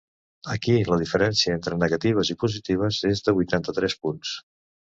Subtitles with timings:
[0.53, 4.37] Aquí la diferència entre negatives i positives és de vuitanta-tres punts.